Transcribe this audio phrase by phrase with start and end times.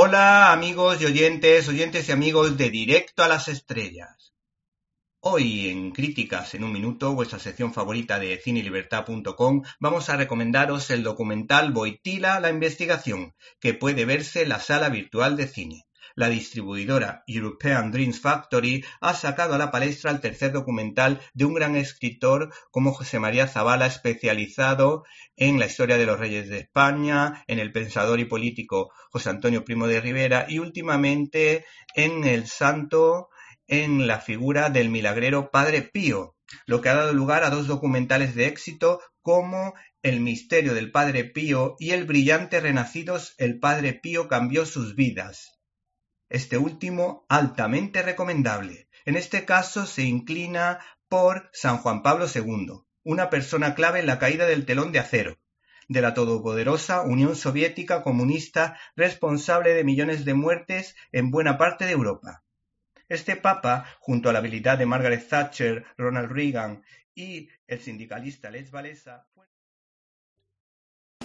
[0.00, 4.32] Hola amigos y oyentes, oyentes y amigos de Directo a las Estrellas.
[5.18, 11.02] Hoy en Críticas en un Minuto, vuestra sección favorita de cinelibertad.com, vamos a recomendaros el
[11.02, 15.87] documental Boitila, la investigación, que puede verse en la sala virtual de cine
[16.18, 21.54] la distribuidora European Dreams Factory ha sacado a la palestra el tercer documental de un
[21.54, 25.04] gran escritor como José María Zavala, especializado
[25.36, 29.64] en la historia de los reyes de España, en el pensador y político José Antonio
[29.64, 33.28] Primo de Rivera y últimamente en el santo
[33.68, 36.34] en la figura del milagrero Padre Pío,
[36.66, 41.24] lo que ha dado lugar a dos documentales de éxito como El misterio del Padre
[41.24, 45.57] Pío y El brillante renacidos El Padre Pío cambió sus vidas
[46.28, 48.88] este último altamente recomendable.
[49.04, 54.18] En este caso se inclina por San Juan Pablo II, una persona clave en la
[54.18, 55.38] caída del telón de acero,
[55.88, 61.92] de la todopoderosa Unión Soviética comunista responsable de millones de muertes en buena parte de
[61.92, 62.44] Europa.
[63.08, 66.82] Este papa, junto a la habilidad de Margaret Thatcher, Ronald Reagan
[67.14, 69.26] y el sindicalista Les Walesa,